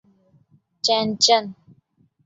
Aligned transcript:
چیچن 0.85 1.43